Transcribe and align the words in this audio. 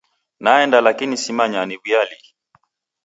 Naenda 0.39 0.81
lakini 0.81 1.17
simanya 1.17 1.65
niwuya 1.65 2.03
lii. 2.09 2.33